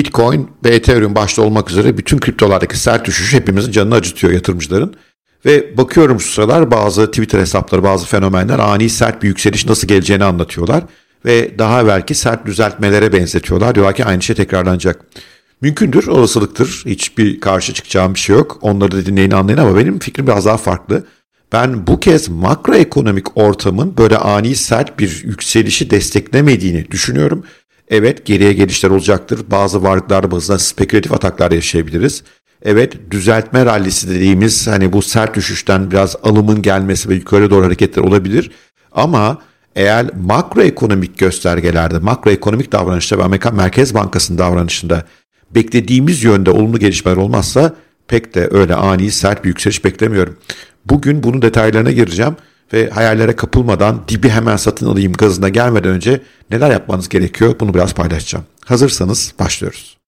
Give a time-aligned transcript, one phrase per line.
[0.00, 4.94] Bitcoin ve Ethereum başta olmak üzere bütün kriptolardaki sert düşüş hepimizin canını acıtıyor yatırımcıların.
[5.44, 10.24] Ve bakıyorum şu sıralar bazı Twitter hesapları, bazı fenomenler ani sert bir yükseliş nasıl geleceğini
[10.24, 10.84] anlatıyorlar.
[11.24, 13.74] Ve daha belki sert düzeltmelere benzetiyorlar.
[13.74, 15.04] Diyorlar ki aynı şey tekrarlanacak.
[15.60, 16.82] Mümkündür, olasılıktır.
[16.86, 18.58] Hiçbir karşı çıkacağım bir şey yok.
[18.60, 21.04] Onları da dinleyin anlayın ama benim fikrim biraz daha farklı.
[21.52, 27.44] Ben bu kez makroekonomik ortamın böyle ani sert bir yükselişi desteklemediğini düşünüyorum.
[27.90, 29.40] Evet geriye gelişler olacaktır.
[29.50, 32.22] Bazı varlıklar bazında spekülatif ataklar yaşayabiliriz.
[32.62, 38.02] Evet düzeltme rallisi dediğimiz hani bu sert düşüşten biraz alımın gelmesi ve yukarı doğru hareketler
[38.02, 38.50] olabilir.
[38.92, 39.38] Ama
[39.76, 45.04] eğer makroekonomik göstergelerde, makroekonomik davranışta ve Amerikan Merkez Bankası'nın davranışında
[45.50, 47.74] beklediğimiz yönde olumlu gelişmeler olmazsa
[48.08, 50.36] pek de öyle ani sert bir yükseliş beklemiyorum.
[50.86, 52.36] Bugün bunun detaylarına gireceğim
[52.72, 57.94] ve hayallere kapılmadan dibi hemen satın alayım gazına gelmeden önce neler yapmanız gerekiyor bunu biraz
[57.94, 58.44] paylaşacağım.
[58.64, 60.00] Hazırsanız başlıyoruz.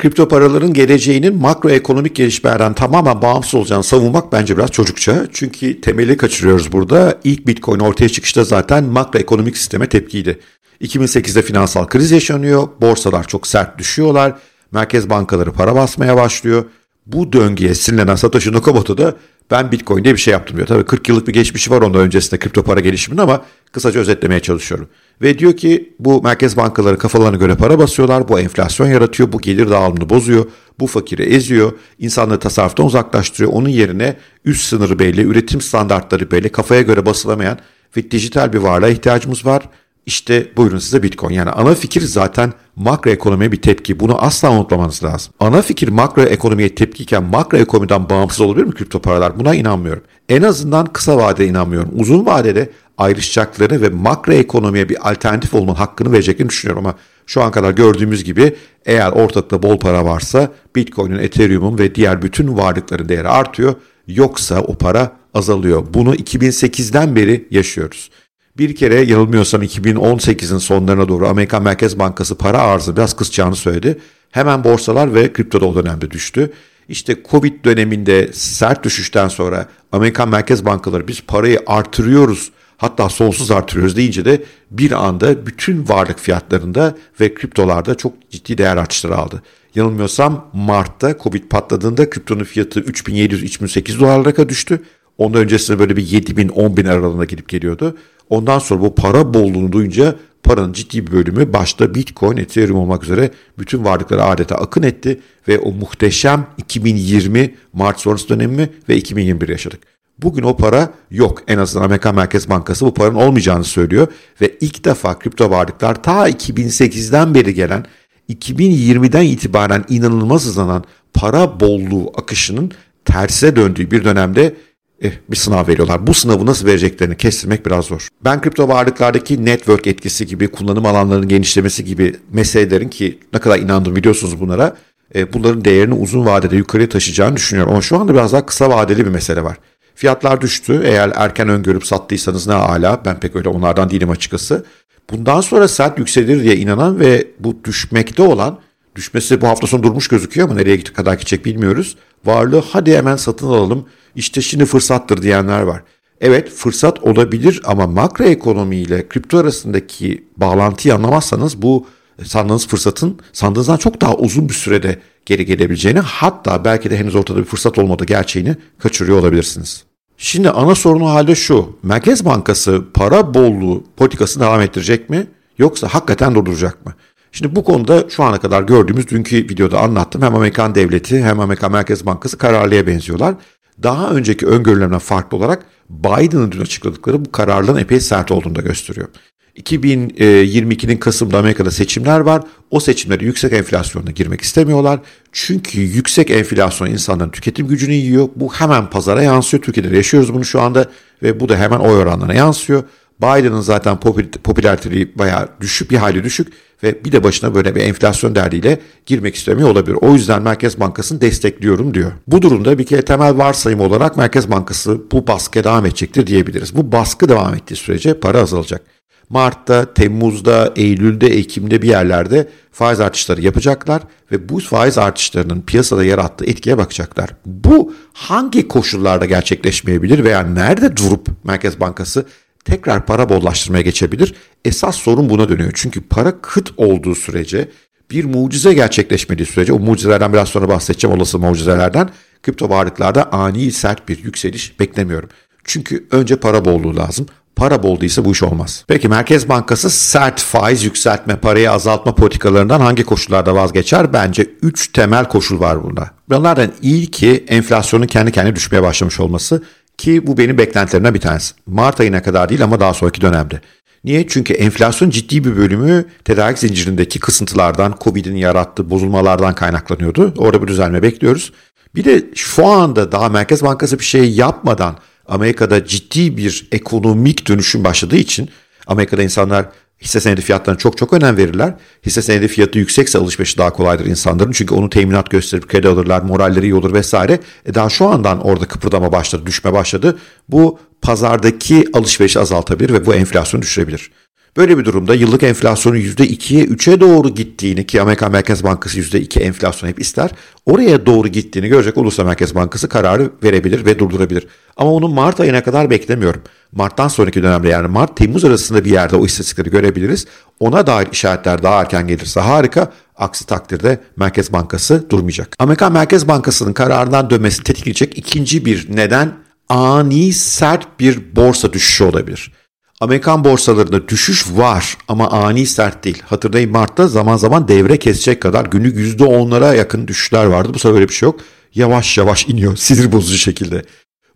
[0.00, 5.26] Kripto paraların geleceğinin makroekonomik gelişmelerden tamamen bağımsız olacağını savunmak bence biraz çocukça.
[5.32, 7.18] Çünkü temeli kaçırıyoruz burada.
[7.24, 10.40] İlk Bitcoin ortaya çıkışta zaten makroekonomik sisteme tepkiydi.
[10.80, 14.34] 2008'de finansal kriz yaşanıyor, borsalar çok sert düşüyorlar,
[14.72, 16.64] merkez bankaları para basmaya başlıyor.
[17.06, 19.16] Bu döngüye sinirlenen Satoshi Nakamoto da
[19.50, 20.66] ben Bitcoin diye bir şey yaptım diyor.
[20.68, 24.88] Tabii 40 yıllık bir geçmişi var ondan öncesinde kripto para gelişiminin ama kısaca özetlemeye çalışıyorum.
[25.22, 29.70] Ve diyor ki bu merkez bankaları kafalarına göre para basıyorlar, bu enflasyon yaratıyor, bu gelir
[29.70, 30.46] dağılımını bozuyor,
[30.80, 33.52] bu fakiri eziyor, insanları tasarruftan uzaklaştırıyor.
[33.52, 37.58] Onun yerine üst sınırı belli, üretim standartları belli, kafaya göre basılamayan
[37.96, 39.68] ve dijital bir varlığa ihtiyacımız var.
[40.06, 41.34] İşte buyurun size Bitcoin.
[41.34, 44.00] Yani ana fikir zaten makroekonomiye bir tepki.
[44.00, 45.34] Bunu asla unutmamanız lazım.
[45.40, 49.40] Ana fikir makroekonomiye tepkiyken makroekonomiden bağımsız olabilir mi kripto paralar?
[49.40, 50.02] Buna inanmıyorum.
[50.28, 51.90] En azından kısa vadede inanmıyorum.
[51.96, 56.94] Uzun vadede ayrışacaklarını ve makroekonomiye bir alternatif olmanın hakkını vereceklerini düşünüyorum ama
[57.26, 58.56] şu an kadar gördüğümüz gibi
[58.86, 63.74] eğer ortakta bol para varsa Bitcoin'in, Ethereum'un ve diğer bütün varlıkların değeri artıyor.
[64.06, 65.86] Yoksa o para azalıyor.
[65.94, 68.10] Bunu 2008'den beri yaşıyoruz.
[68.60, 73.98] Bir kere yanılmıyorsam 2018'in sonlarına doğru Amerikan Merkez Bankası para arzı biraz kısacağını söyledi.
[74.30, 76.52] Hemen borsalar ve kripto da o dönemde düştü.
[76.88, 83.96] İşte Covid döneminde sert düşüşten sonra Amerikan Merkez Bankaları biz parayı artırıyoruz hatta sonsuz artırıyoruz
[83.96, 89.42] deyince de bir anda bütün varlık fiyatlarında ve kriptolarda çok ciddi değer artışları aldı.
[89.74, 94.82] Yanılmıyorsam Mart'ta Covid patladığında kriptonun fiyatı 3700-3800 dolarlara düştü.
[95.20, 97.96] Ondan öncesinde böyle bir 7000 10000 aralığında gidip geliyordu.
[98.28, 103.30] Ondan sonra bu para bolluğunu duyunca paranın ciddi bir bölümü başta Bitcoin, Ethereum olmak üzere
[103.58, 109.80] bütün varlıkları adeta akın etti ve o muhteşem 2020 Mart sonrası dönemi ve 2021 yaşadık.
[110.18, 111.42] Bugün o para yok.
[111.48, 114.08] En azından Amerikan Merkez Bankası bu paranın olmayacağını söylüyor
[114.40, 117.84] ve ilk defa kripto varlıklar ta 2008'den beri gelen
[118.30, 122.72] 2020'den itibaren inanılmaz hızlanan para bolluğu akışının
[123.04, 124.54] tersine döndüğü bir dönemde
[125.02, 126.06] eh, bir sınav veriyorlar.
[126.06, 128.08] Bu sınavı nasıl vereceklerini kestirmek biraz zor.
[128.24, 133.96] Ben kripto varlıklardaki network etkisi gibi, kullanım alanlarının genişlemesi gibi meselelerin ki ne kadar inandım
[133.96, 134.76] biliyorsunuz bunlara,
[135.14, 137.72] e, bunların değerini uzun vadede yukarıya taşıyacağını düşünüyorum.
[137.72, 139.56] Ama şu anda biraz daha kısa vadeli bir mesele var.
[139.94, 140.82] Fiyatlar düştü.
[140.84, 143.04] Eğer erken öngörüp sattıysanız ne hala.
[143.04, 144.64] Ben pek öyle onlardan değilim açıkçası.
[145.10, 148.58] Bundan sonra sert yükselir diye inanan ve bu düşmekte olan,
[148.96, 151.96] düşmesi bu hafta sonu durmuş gözüküyor ama nereye kadar gidecek bilmiyoruz.
[152.24, 153.86] Varlığı hadi hemen satın alalım
[154.16, 155.82] işte şimdi fırsattır diyenler var.
[156.20, 161.86] Evet fırsat olabilir ama makro ekonomi ile kripto arasındaki bağlantıyı anlamazsanız bu
[162.24, 167.38] sandığınız fırsatın sandığınızdan çok daha uzun bir sürede geri gelebileceğini hatta belki de henüz ortada
[167.38, 169.84] bir fırsat olmadığı gerçeğini kaçırıyor olabilirsiniz.
[170.16, 171.76] Şimdi ana sorunu halde şu.
[171.82, 175.26] Merkez Bankası para bolluğu politikasını devam ettirecek mi?
[175.58, 176.94] Yoksa hakikaten durduracak mı?
[177.32, 180.22] Şimdi bu konuda şu ana kadar gördüğümüz dünkü videoda anlattım.
[180.22, 183.34] Hem Amerikan devleti hem Amerikan Merkez Bankası kararlıya benziyorlar.
[183.82, 189.08] Daha önceki öngörülerden farklı olarak Biden'ın dün açıkladıkları bu kararların epey sert olduğunu da gösteriyor.
[189.56, 192.42] 2022'nin Kasım'da Amerika'da seçimler var.
[192.70, 195.00] O seçimlere yüksek enflasyonla girmek istemiyorlar.
[195.32, 198.28] Çünkü yüksek enflasyon insanların tüketim gücünü yiyor.
[198.36, 199.62] Bu hemen pazara yansıyor.
[199.62, 200.90] Türkiye'de yaşıyoruz bunu şu anda
[201.22, 202.82] ve bu da hemen oy oranlarına yansıyor.
[203.22, 204.00] Biden'ın zaten
[204.44, 209.34] popülariteliği bayağı düşük, bir hali düşük ve bir de başına böyle bir enflasyon derdiyle girmek
[209.34, 209.96] istemiyor olabilir.
[210.00, 212.12] O yüzden Merkez Bankası'nı destekliyorum diyor.
[212.26, 216.76] Bu durumda bir kere temel varsayım olarak Merkez Bankası bu baskıya devam edecektir diyebiliriz.
[216.76, 218.82] Bu baskı devam ettiği sürece para azalacak.
[219.30, 224.02] Mart'ta, Temmuz'da, Eylül'de, Ekim'de bir yerlerde faiz artışları yapacaklar
[224.32, 227.30] ve bu faiz artışlarının piyasada yarattığı etkiye bakacaklar.
[227.46, 232.26] Bu hangi koşullarda gerçekleşmeyebilir veya nerede durup Merkez Bankası
[232.64, 234.34] tekrar para bollaştırmaya geçebilir?
[234.64, 235.72] Esas sorun buna dönüyor.
[235.74, 237.68] Çünkü para kıt olduğu sürece
[238.10, 242.10] bir mucize gerçekleşmediği sürece o mucizelerden biraz sonra bahsedeceğim olası mucizelerden
[242.42, 245.28] kripto varlıklarda ani sert bir yükseliş beklemiyorum.
[245.64, 247.26] Çünkü önce para bolluğu lazım.
[247.56, 248.84] Para bol değilse bu iş olmaz.
[248.88, 254.12] Peki Merkez Bankası sert faiz yükseltme, parayı azaltma politikalarından hangi koşullarda vazgeçer?
[254.12, 256.10] Bence 3 temel koşul var bunda.
[256.28, 259.62] Bunlardan ilki enflasyonun kendi kendine düşmeye başlamış olması
[260.00, 261.54] ki bu benim beklentilerimden bir tanesi.
[261.66, 263.60] Mart ayına kadar değil ama daha sonraki dönemde.
[264.04, 264.28] Niye?
[264.28, 270.34] Çünkü enflasyon ciddi bir bölümü tedarik zincirindeki kısıntılardan, Covid'in yarattığı bozulmalardan kaynaklanıyordu.
[270.36, 271.52] Orada bir düzelme bekliyoruz.
[271.94, 274.96] Bir de şu anda daha Merkez Bankası bir şey yapmadan
[275.28, 278.48] Amerika'da ciddi bir ekonomik dönüşüm başladığı için
[278.86, 279.68] Amerika'da insanlar
[280.00, 281.74] hisse senedi fiyatlarına çok çok önem verirler.
[282.06, 284.52] Hisse senedi fiyatı yüksekse alışverişi daha kolaydır insanların.
[284.52, 287.40] Çünkü onu teminat gösterip kredi alırlar, moralleri iyi olur vesaire.
[287.66, 290.18] E daha şu andan orada kıpırdama başladı, düşme başladı.
[290.48, 294.10] Bu pazardaki alışverişi azaltabilir ve bu enflasyonu düşürebilir.
[294.56, 299.88] Böyle bir durumda yıllık enflasyonun %2'ye 3'e doğru gittiğini ki Amerikan Merkez Bankası %2 enflasyon
[299.88, 300.30] hep ister.
[300.66, 304.46] Oraya doğru gittiğini görecek olursa Merkez Bankası kararı verebilir ve durdurabilir.
[304.76, 306.42] Ama onu Mart ayına kadar beklemiyorum.
[306.72, 310.26] Mart'tan sonraki dönemde yani Mart-Temmuz arasında bir yerde o istatistikleri görebiliriz.
[310.60, 312.92] Ona dair işaretler daha erken gelirse harika.
[313.16, 315.56] Aksi takdirde Merkez Bankası durmayacak.
[315.58, 319.32] Amerikan Merkez Bankası'nın kararından dönmesini tetikleyecek ikinci bir neden
[319.68, 322.52] ani sert bir borsa düşüşü olabilir.
[323.00, 326.22] Amerikan borsalarında düşüş var ama ani sert değil.
[326.26, 330.74] Hatırlayın Mart'ta zaman zaman devre kesecek kadar günlük %10'lara yakın düşüşler vardı.
[330.74, 331.40] Bu sefer öyle bir şey yok.
[331.74, 333.84] Yavaş yavaş iniyor sinir bozucu şekilde.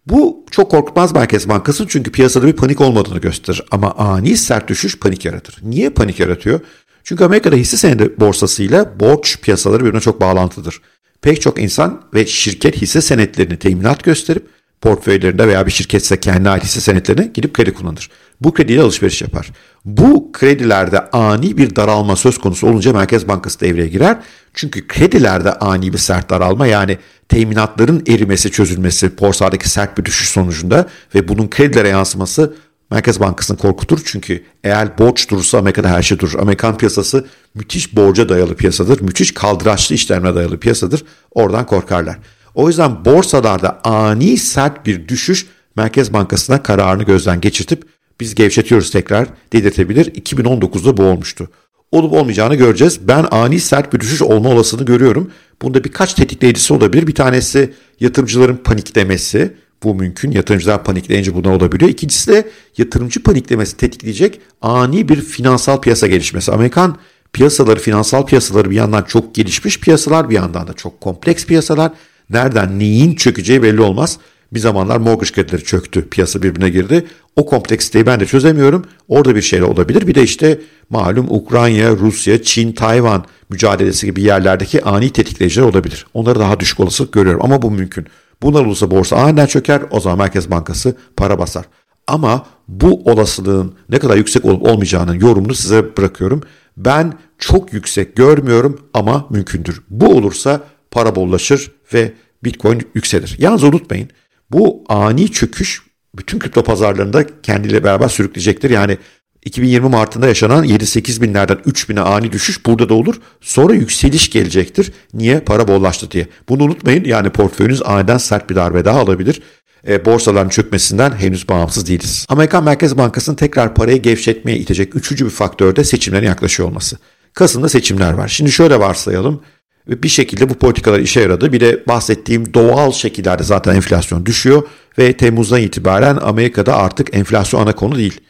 [0.07, 3.63] Bu çok korkmaz Merkez Bankası çünkü piyasada bir panik olmadığını gösterir.
[3.71, 5.59] Ama ani sert düşüş panik yaratır.
[5.63, 6.61] Niye panik yaratıyor?
[7.05, 10.81] Çünkü Amerika'da hisse senedi borsasıyla borç piyasaları birbirine çok bağlantıdır.
[11.23, 14.47] Pek çok insan ve şirket hisse senetlerini teminat gösterip
[14.85, 18.11] portföylerinde veya bir şirketse kendi ait hisse senetlerini gidip kredi kullanır.
[18.41, 19.53] Bu krediyle alışveriş yapar.
[19.85, 24.17] Bu kredilerde ani bir daralma söz konusu olunca Merkez Bankası devreye girer.
[24.55, 26.99] Çünkü kredilerde ani bir sert daralma yani
[27.29, 32.55] teminatların erimesi, çözülmesi, borsadaki sert bir düşüş sonucunda ve bunun kredilere yansıması
[32.91, 34.01] Merkez Bankası'nı korkutur.
[34.05, 36.39] Çünkü eğer borç durursa Amerika'da her şey durur.
[36.39, 39.01] Amerikan piyasası müthiş borca dayalı piyasadır.
[39.01, 41.05] Müthiş kaldıraçlı işlemle dayalı piyasadır.
[41.31, 42.19] Oradan korkarlar.
[42.55, 45.47] O yüzden borsalarda ani sert bir düşüş
[45.77, 47.85] Merkez Bankası'na kararını gözden geçirtip
[48.21, 50.07] biz gevşetiyoruz tekrar dedirtebilir.
[50.07, 51.49] 2019'da bu olmuştu.
[51.93, 53.09] Olup olmayacağını göreceğiz.
[53.09, 55.31] Ben ani sert bir düşüş olma olasılığını görüyorum.
[55.63, 57.07] Bunda birkaç tetikleyicisi olabilir.
[57.07, 59.55] Bir tanesi yatırımcıların paniklemesi.
[59.83, 60.31] Bu mümkün.
[60.31, 61.91] Yatırımcılar panikleyince buna olabiliyor.
[61.91, 62.49] İkincisi de
[62.79, 66.53] yatırımcı paniklemesi tetikleyecek ani bir finansal piyasa gelişmesi.
[66.53, 66.99] Amerikan
[67.33, 71.93] piyasaları, finansal piyasaları bir yandan çok gelişmiş piyasalar, bir yandan da çok kompleks piyasalar.
[72.31, 74.19] Nereden neyin çökeceği belli olmaz.
[74.53, 76.09] Bir zamanlar mortgage kredileri çöktü.
[76.09, 77.07] Piyasa birbirine girdi.
[77.37, 78.85] O kompleksiteyi ben de çözemiyorum.
[79.09, 80.07] Orada bir şeyler olabilir.
[80.07, 80.61] Bir de işte
[80.91, 86.07] malum Ukrayna, Rusya, Çin, Tayvan mücadelesi gibi yerlerdeki ani tetikleyiciler olabilir.
[86.15, 88.07] Onları daha düşük olasılık görüyorum ama bu mümkün.
[88.43, 91.65] Bunlar olursa borsa aniden çöker o zaman Merkez Bankası para basar.
[92.07, 96.43] Ama bu olasılığın ne kadar yüksek olup olmayacağının yorumunu size bırakıyorum.
[96.77, 99.83] Ben çok yüksek görmüyorum ama mümkündür.
[99.91, 100.61] Bu olursa
[100.91, 102.13] para bollaşır ve
[102.45, 103.37] Bitcoin yükselir.
[103.39, 104.11] Yalnız unutmayın
[104.51, 105.83] bu ani çöküş
[106.17, 108.71] bütün kripto pazarlarında kendiyle beraber sürükleyecektir.
[108.71, 108.99] Yani
[109.45, 113.15] 2020 Mart'ında yaşanan 7-8 binlerden 3 bine ani düşüş burada da olur.
[113.41, 114.93] Sonra yükseliş gelecektir.
[115.15, 115.41] Niye?
[115.41, 116.29] Para bollaştı diye.
[116.49, 117.05] Bunu unutmayın.
[117.05, 119.43] Yani portföyünüz aniden sert bir darbe daha alabilir.
[119.89, 122.27] E, borsaların çökmesinden henüz bağımsız değiliz.
[122.29, 126.97] Amerikan Merkez Bankası'nın tekrar parayı gevşetmeye itecek üçüncü bir faktör de seçimlerin yaklaşıyor olması.
[127.35, 128.29] Kasım'da seçimler var.
[128.29, 129.43] Şimdi şöyle varsayalım.
[129.89, 131.53] Ve bir şekilde bu politikalar işe yaradı.
[131.53, 134.63] Bir de bahsettiğim doğal şekillerde zaten enflasyon düşüyor
[134.99, 138.21] ve Temmuz'dan itibaren Amerika'da artık enflasyon ana konu değil.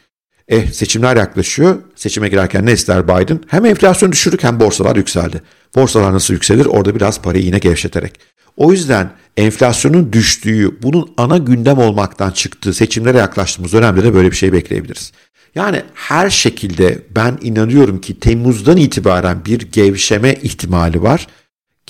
[0.47, 1.77] Eh seçimler yaklaşıyor.
[1.95, 3.39] Seçime girerken ne ister Biden?
[3.47, 5.41] Hem enflasyon düşürdük hem borsalar yükseldi.
[5.75, 6.65] Borsalar nasıl yükselir?
[6.65, 8.19] Orada biraz parayı yine gevşeterek.
[8.57, 14.35] O yüzden enflasyonun düştüğü, bunun ana gündem olmaktan çıktığı seçimlere yaklaştığımız dönemde de böyle bir
[14.35, 15.11] şey bekleyebiliriz.
[15.55, 21.27] Yani her şekilde ben inanıyorum ki Temmuz'dan itibaren bir gevşeme ihtimali var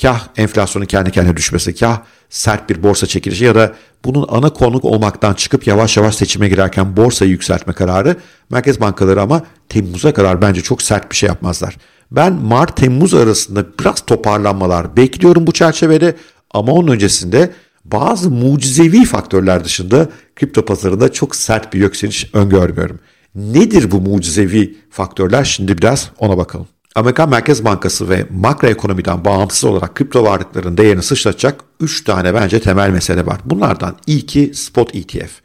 [0.01, 3.73] kah enflasyonun kendi kendine düşmesi, kah sert bir borsa çekilişi ya da
[4.05, 8.15] bunun ana konuk olmaktan çıkıp yavaş yavaş seçime girerken borsayı yükseltme kararı
[8.49, 11.77] merkez bankaları ama Temmuz'a kadar bence çok sert bir şey yapmazlar.
[12.11, 16.15] Ben Mart-Temmuz arasında biraz toparlanmalar bekliyorum bu çerçevede
[16.51, 17.51] ama onun öncesinde
[17.85, 22.99] bazı mucizevi faktörler dışında kripto pazarında çok sert bir yükseliş öngörmüyorum.
[23.35, 25.43] Nedir bu mucizevi faktörler?
[25.43, 26.67] Şimdi biraz ona bakalım.
[26.95, 32.89] Amerikan Merkez Bankası ve makroekonomiden bağımsız olarak kripto varlıkların değerini sıçratacak 3 tane bence temel
[32.89, 33.39] mesele var.
[33.45, 35.41] Bunlardan ilki spot ETF.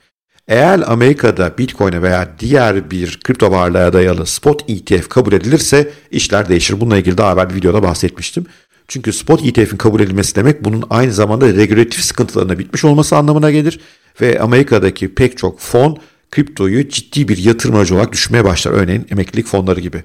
[0.49, 6.81] Eğer Amerika'da Bitcoin'e veya diğer bir kripto varlığa dayalı spot ETF kabul edilirse işler değişir.
[6.81, 8.47] Bununla ilgili daha evvel bir videoda bahsetmiştim.
[8.89, 13.81] Çünkü spot ETF'in kabul edilmesi demek bunun aynı zamanda regülatif sıkıntılarına bitmiş olması anlamına gelir.
[14.21, 15.99] Ve Amerika'daki pek çok fon
[16.31, 18.73] kriptoyu ciddi bir yatırım aracı olarak düşmeye başlar.
[18.73, 20.05] Örneğin emeklilik fonları gibi.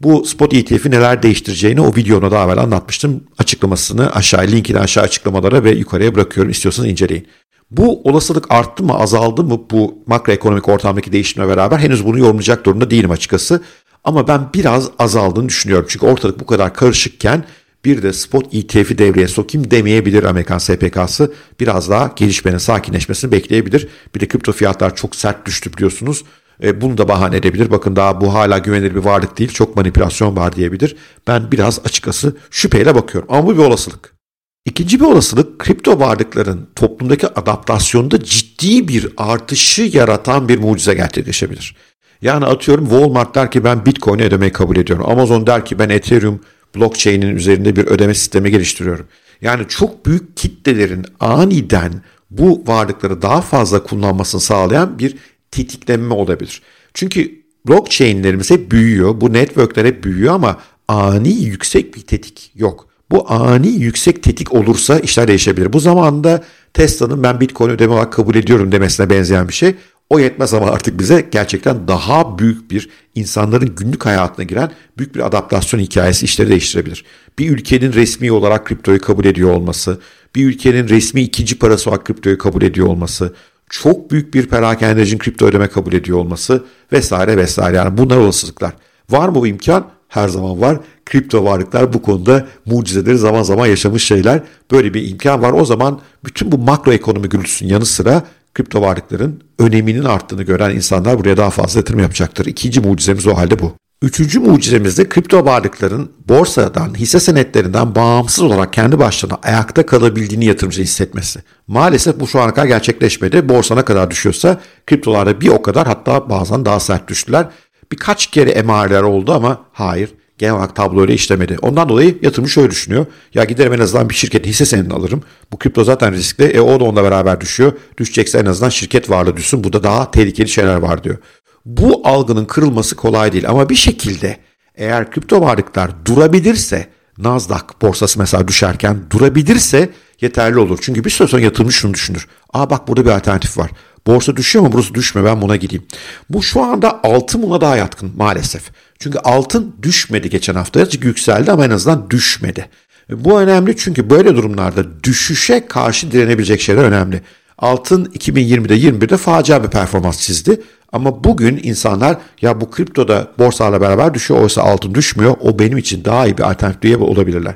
[0.00, 3.24] Bu spot ETF'i neler değiştireceğini o videoda daha evvel anlatmıştım.
[3.38, 6.50] Açıklamasını aşağı, linkini aşağı açıklamalara ve yukarıya bırakıyorum.
[6.50, 7.26] İstiyorsanız inceleyin.
[7.70, 12.90] Bu olasılık arttı mı azaldı mı bu makroekonomik ortamdaki değişimle beraber henüz bunu yorumlayacak durumda
[12.90, 13.62] değilim açıkçası.
[14.04, 15.86] Ama ben biraz azaldığını düşünüyorum.
[15.88, 17.44] Çünkü ortalık bu kadar karışıkken
[17.84, 21.32] bir de spot ETF'i devreye sokayım demeyebilir Amerikan SPK'sı.
[21.60, 23.88] Biraz daha gelişmenin sakinleşmesini bekleyebilir.
[24.14, 26.24] Bir de kripto fiyatlar çok sert düştü biliyorsunuz.
[26.62, 27.70] E, bunu da bahane edebilir.
[27.70, 29.50] Bakın daha bu hala güvenilir bir varlık değil.
[29.50, 30.96] Çok manipülasyon var diyebilir.
[31.26, 33.28] Ben biraz açıkçası şüpheyle bakıyorum.
[33.32, 34.16] Ama bu bir olasılık.
[34.64, 41.76] İkinci bir olasılık kripto varlıkların toplumdaki adaptasyonda ciddi bir artışı yaratan bir mucize gerçekleşebilir.
[42.22, 45.06] Yani atıyorum Walmart der ki ben Bitcoin'e ödemeyi kabul ediyorum.
[45.08, 46.40] Amazon der ki ben Ethereum
[46.76, 49.06] blockchain'in üzerinde bir ödeme sistemi geliştiriyorum.
[49.40, 51.92] Yani çok büyük kitlelerin aniden
[52.30, 55.16] bu varlıkları daha fazla kullanmasını sağlayan bir
[55.56, 56.62] tetiklenme olabilir.
[56.94, 59.20] Çünkü blockchain'lerimiz hep büyüyor.
[59.20, 62.88] Bu networkler hep büyüyor ama ani yüksek bir tetik yok.
[63.10, 65.72] Bu ani yüksek tetik olursa işler değişebilir.
[65.72, 66.44] Bu zamanda
[66.74, 69.74] Tesla'nın ben Bitcoin ödeme olarak kabul ediyorum demesine benzeyen bir şey.
[70.10, 75.26] O yetmez ama artık bize gerçekten daha büyük bir insanların günlük hayatına giren büyük bir
[75.26, 77.04] adaptasyon hikayesi işleri değiştirebilir.
[77.38, 80.00] Bir ülkenin resmi olarak kriptoyu kabul ediyor olması,
[80.34, 83.34] bir ülkenin resmi ikinci parası olarak kriptoyu kabul ediyor olması,
[83.70, 87.76] çok büyük bir perakendecinin kripto ödeme kabul ediyor olması vesaire vesaire.
[87.76, 88.72] Yani bunlar olasılıklar.
[89.10, 89.86] Var mı bu imkan?
[90.08, 90.78] Her zaman var.
[91.04, 94.42] Kripto varlıklar bu konuda mucizeleri zaman zaman yaşamış şeyler.
[94.70, 95.52] Böyle bir imkan var.
[95.52, 98.22] O zaman bütün bu makroekonomi gürültüsünün yanı sıra
[98.54, 102.46] kripto varlıkların öneminin arttığını gören insanlar buraya daha fazla yatırım yapacaktır.
[102.46, 103.72] İkinci mucizemiz o halde bu.
[104.02, 110.82] Üçüncü mucizemiz de kripto varlıkların borsadan, hisse senetlerinden bağımsız olarak kendi başlarına ayakta kalabildiğini yatırımcı
[110.82, 111.40] hissetmesi.
[111.66, 113.48] Maalesef bu şu ana kadar gerçekleşmedi.
[113.48, 117.46] Borsa ne kadar düşüyorsa kriptolarda bir o kadar hatta bazen daha sert düştüler.
[117.92, 121.56] Birkaç kere emareler oldu ama hayır genel olarak tablo öyle işlemedi.
[121.62, 123.06] Ondan dolayı yatırımcı şöyle düşünüyor.
[123.34, 125.22] Ya giderim en azından bir şirket hisse senedini alırım.
[125.52, 126.44] Bu kripto zaten riskli.
[126.44, 127.72] E o da onunla beraber düşüyor.
[127.98, 129.64] Düşecekse en azından şirket varlığı düşsün.
[129.64, 131.16] Bu da daha tehlikeli şeyler var diyor.
[131.66, 134.36] Bu algının kırılması kolay değil ama bir şekilde
[134.74, 140.78] eğer kripto varlıklar durabilirse Nasdaq borsası mesela düşerken durabilirse yeterli olur.
[140.82, 142.26] Çünkü bir süre sonra yatırımcı şunu düşünür.
[142.52, 143.70] Aa bak burada bir alternatif var.
[144.06, 145.86] Borsa düşüyor mu burası düşme ben buna gideyim.
[146.30, 148.70] Bu şu anda altın buna daha yatkın maalesef.
[148.98, 150.80] Çünkü altın düşmedi geçen hafta.
[150.80, 152.68] Azıcık yükseldi ama en azından düşmedi.
[153.10, 157.22] Bu önemli çünkü böyle durumlarda düşüşe karşı direnebilecek şeyler önemli.
[157.58, 160.62] Altın 2020'de 21'de facia bir performans çizdi.
[160.92, 165.36] Ama bugün insanlar ya bu kriptoda borsayla beraber düşüyor oysa altın düşmüyor.
[165.40, 167.54] O benim için daha iyi bir alternatif diye olabilirler.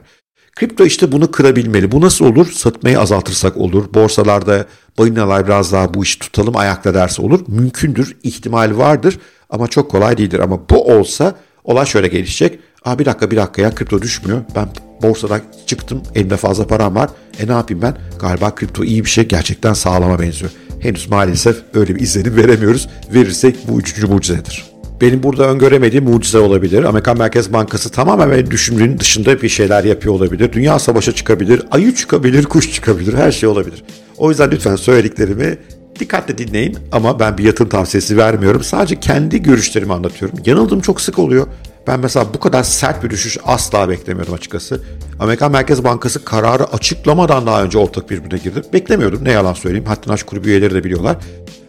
[0.57, 1.93] Kripto işte bunu kırabilmeli.
[1.93, 2.47] Bu nasıl olur?
[2.53, 3.95] Satmayı azaltırsak olur.
[3.95, 4.65] Borsalarda
[4.99, 7.41] balinalar biraz daha bu işi tutalım ayakta derse olur.
[7.49, 9.19] Mümkündür, ihtimal vardır
[9.51, 10.39] ama çok kolay değildir.
[10.39, 11.35] Ama bu olsa
[11.65, 12.59] olay şöyle gelişecek.
[12.85, 14.41] Aa bir dakika bir dakika ya kripto düşmüyor.
[14.57, 14.69] Ben
[15.03, 17.11] borsadan çıktım elimde fazla param var.
[17.39, 17.97] E ne yapayım ben?
[18.21, 20.51] Galiba kripto iyi bir şey gerçekten sağlama benziyor.
[20.81, 22.89] Henüz maalesef öyle bir izlenim veremiyoruz.
[23.15, 24.65] Verirsek bu üçüncü mucizedir.
[25.01, 26.85] Benim burada öngöremediğim mucize olabilir.
[26.85, 30.53] Amerikan Merkez Bankası tamamen benim dışında bir şeyler yapıyor olabilir.
[30.53, 33.85] Dünya savaşa çıkabilir, ayı çıkabilir, kuş çıkabilir, her şey olabilir.
[34.19, 35.59] O yüzden lütfen söylediklerimi
[36.01, 38.65] dikkatle dinleyin ama ben bir yatırım tavsiyesi vermiyorum.
[38.65, 40.39] Sadece kendi görüşlerimi anlatıyorum.
[40.47, 41.47] Yanıldığım çok sık oluyor.
[41.87, 44.81] Ben mesela bu kadar sert bir düşüş asla beklemiyordum açıkçası.
[45.21, 48.63] Amerikan Merkez Bankası kararı açıklamadan daha önce ortak birbirine girdi.
[48.73, 49.85] Beklemiyordum ne yalan söyleyeyim.
[49.89, 51.17] Hatta Aç Kulübü üyeleri de biliyorlar.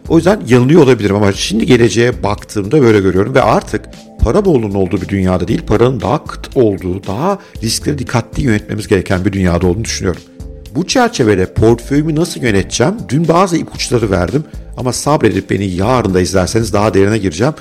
[0.08, 3.84] O yüzden yanılıyor olabilirim ama şimdi geleceğe baktığımda böyle görüyorum ve artık
[4.20, 9.24] para bolluğunun olduğu bir dünyada değil, paranın daha kıt olduğu, daha riskleri dikkatli yönetmemiz gereken
[9.24, 10.22] bir dünyada olduğunu düşünüyorum.
[10.74, 12.94] Bu çerçevede portföyümü nasıl yöneteceğim?
[13.08, 14.44] Dün bazı ipuçları verdim
[14.76, 17.54] ama sabredip beni yarın da izlerseniz daha derine gireceğim.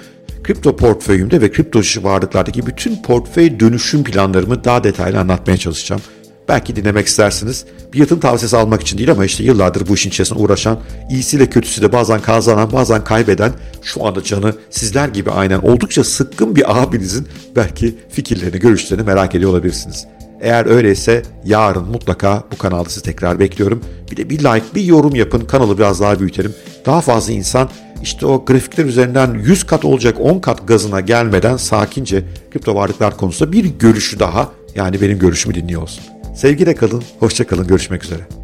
[0.44, 6.02] Kripto portföyümde ve kripto dışı varlıklardaki bütün portföy dönüşüm planlarımı daha detaylı anlatmaya çalışacağım.
[6.50, 7.66] Belki dinlemek istersiniz.
[7.94, 11.92] Bir yatırım tavsiyesi almak için değil ama işte yıllardır bu işin içerisinde uğraşan, iyisiyle kötüsüyle
[11.92, 13.52] bazen kazanan bazen kaybeden,
[13.82, 19.52] şu anda canı sizler gibi aynen oldukça sıkkın bir abinizin belki fikirlerini, görüşlerini merak ediyor
[19.52, 20.08] olabilirsiniz.
[20.42, 23.82] Eğer öyleyse yarın mutlaka bu kanalda sizi tekrar bekliyorum.
[24.12, 26.54] Bir de bir like, bir yorum yapın, kanalı biraz daha büyütelim.
[26.86, 27.70] Daha fazla insan
[28.04, 33.52] işte o grafikler üzerinden 100 kat olacak 10 kat gazına gelmeden sakince kripto varlıklar konusunda
[33.52, 36.04] bir görüşü daha yani benim görüşümü dinliyor olsun.
[36.36, 38.41] Sevgiyle kalın, hoşça kalın, görüşmek üzere.